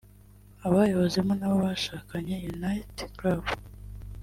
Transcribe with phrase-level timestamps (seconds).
[0.67, 3.43] abayihozemo n’abo bashakanye “Unity Club”